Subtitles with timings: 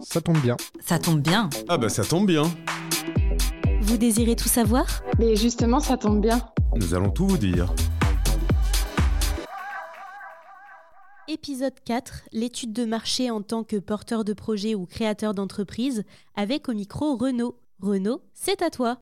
[0.00, 0.56] Ça tombe bien.
[0.80, 1.50] Ça tombe bien.
[1.68, 2.44] Ah bah ça tombe bien.
[3.82, 4.86] Vous désirez tout savoir?
[5.18, 6.40] Mais justement, ça tombe bien.
[6.76, 7.72] Nous allons tout vous dire.
[11.26, 16.04] Épisode 4, l'étude de marché en tant que porteur de projet ou créateur d'entreprise,
[16.36, 17.58] avec au micro Renaud.
[17.80, 18.98] Renaud, c'est à toi.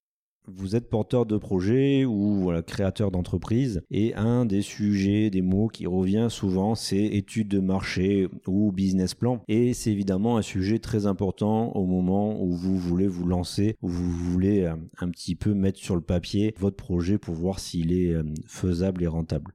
[0.49, 5.87] Vous êtes porteur de projet ou créateur d'entreprise et un des sujets, des mots qui
[5.87, 9.43] revient souvent, c'est étude de marché ou business plan.
[9.49, 13.89] Et c'est évidemment un sujet très important au moment où vous voulez vous lancer, où
[13.89, 17.93] vous voulez euh, un petit peu mettre sur le papier votre projet pour voir s'il
[17.93, 19.53] est euh, faisable et rentable.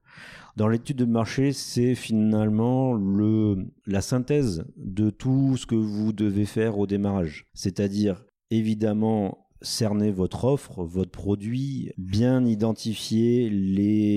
[0.56, 6.44] Dans l'étude de marché, c'est finalement le, la synthèse de tout ce que vous devez
[6.44, 7.46] faire au démarrage.
[7.54, 13.50] C'est-à-dire évidemment cerner votre offre, votre produit, bien identifier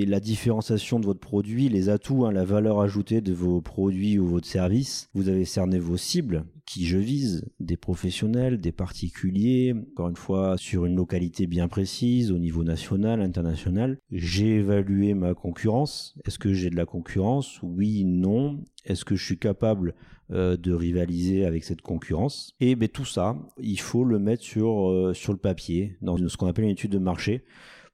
[0.05, 4.27] la différenciation de votre produit, les atouts, hein, la valeur ajoutée de vos produits ou
[4.27, 5.09] votre service.
[5.13, 10.57] Vous avez cerné vos cibles, qui je vise, des professionnels, des particuliers, encore une fois
[10.57, 13.97] sur une localité bien précise au niveau national, international.
[14.11, 16.15] J'ai évalué ma concurrence.
[16.25, 17.59] Est-ce que j'ai de la concurrence?
[17.61, 18.63] Oui, non.
[18.85, 19.93] Est-ce que je suis capable
[20.31, 22.53] euh, de rivaliser avec cette concurrence?
[22.59, 26.37] Et ben tout ça, il faut le mettre sur euh, sur le papier dans ce
[26.37, 27.43] qu'on appelle une étude de marché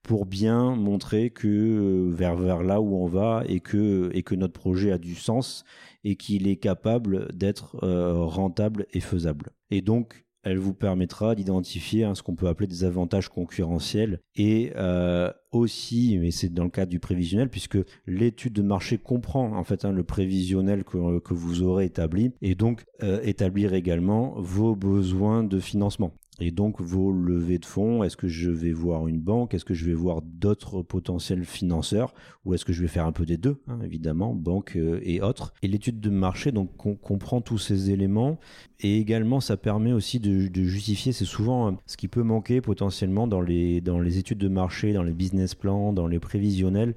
[0.03, 4.97] pour bien montrer que euh, vers là où on va et que notre projet a
[4.97, 5.63] du sens
[6.03, 9.51] et qu'il est capable d'être euh, rentable et faisable.
[9.69, 14.71] Et donc elle vous permettra d'identifier hein, ce qu'on peut appeler des avantages concurrentiels et
[14.75, 17.77] euh, aussi, mais c'est dans le cadre du prévisionnel, puisque
[18.07, 20.97] l'étude de marché comprend en fait hein, le prévisionnel que,
[21.33, 22.85] vous aurez établi et donc
[23.23, 26.11] établir également vos besoins de financement.
[26.43, 29.75] Et donc vos levées de fonds, est-ce que je vais voir une banque, est-ce que
[29.75, 33.37] je vais voir d'autres potentiels financeurs, ou est-ce que je vais faire un peu des
[33.37, 35.53] deux, hein, évidemment, banque euh, et autres?
[35.61, 38.39] Et l'étude de marché, donc on comprend tous ces éléments,
[38.79, 43.27] et également ça permet aussi de, justifier, c'est souvent euh, ce qui peut manquer potentiellement
[43.27, 46.95] dans les, dans les études de marché, dans les business plans, dans les prévisionnels,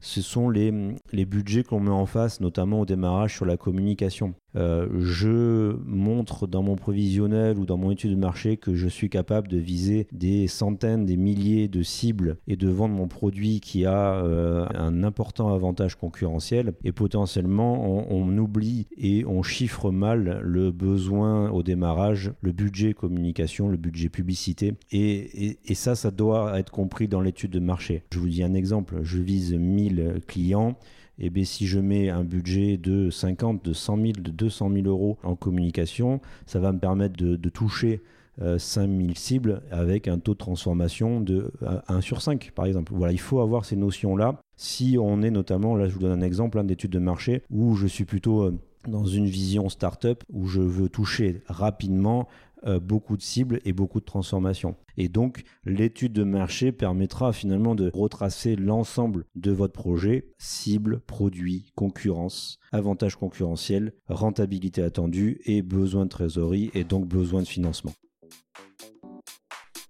[0.00, 0.72] ce sont les,
[1.12, 4.34] les budgets qu'on met en face, notamment au démarrage sur la communication.
[4.56, 9.10] Euh, je montre dans mon provisionnel ou dans mon étude de marché que je suis
[9.10, 13.84] capable de viser des centaines, des milliers de cibles et de vendre mon produit qui
[13.84, 16.72] a euh, un important avantage concurrentiel.
[16.84, 23.68] Et potentiellement, on, oublie et on chiffre mal le besoin au démarrage, le budget communication,
[23.68, 24.74] le budget publicité.
[24.92, 28.02] Et, et, ça, ça doit être compris dans l'étude de marché.
[28.12, 28.98] Je vous dis un exemple.
[29.02, 30.76] Je vise 1000 clients
[31.18, 34.86] eh bien si je mets un budget de 50, de 100 000, de 200 000
[34.86, 38.02] euros en communication, ça va me permettre de, toucher
[38.40, 41.50] euh, 5000 cibles avec un taux de transformation de
[41.88, 42.92] 1 euh, sur 5 par exemple.
[42.94, 44.40] Voilà, il faut avoir ces notions-là.
[44.56, 47.74] Si on est notamment, là je vous donne un exemple hein, d'études de marché où
[47.74, 52.26] je suis plutôt euh, dans une vision startup où je veux toucher rapidement
[52.66, 54.74] euh, beaucoup de cibles et beaucoup de transformations.
[54.96, 61.66] Et donc, l'étude de marché permettra finalement de retracer l'ensemble de votre projet, cible, produit,
[61.76, 67.92] concurrence, avantages concurrentiels, rentabilité attendue et besoin de trésorerie et donc besoin de financement.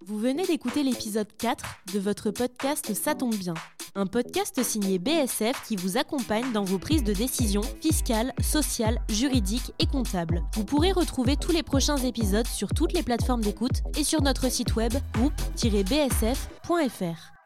[0.05, 1.65] Vous venez d'écouter l'épisode 4
[1.95, 3.55] de votre podcast Ça tombe bien
[3.99, 9.73] un podcast signé BSF qui vous accompagne dans vos prises de décision fiscales, sociales, juridiques
[9.81, 10.45] et comptables.
[10.55, 14.49] Vous pourrez retrouver tous les prochains épisodes sur toutes les plateformes d'écoute et sur notre
[14.51, 17.38] site web groupe-bsf.fr.